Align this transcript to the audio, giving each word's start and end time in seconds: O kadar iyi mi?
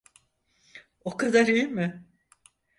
O 1.03 1.17
kadar 1.17 1.47
iyi 1.47 1.67
mi? 1.67 2.05